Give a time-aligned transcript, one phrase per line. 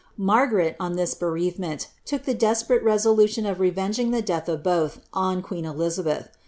[0.17, 5.43] Margaret, on mis bereavement, look the desperate resolution of revenging the deaih of both on
[5.43, 6.27] queen Elizabeth.